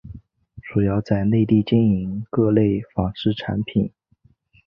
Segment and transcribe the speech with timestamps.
[0.63, 3.91] 主要在内地经营各类纺织产品。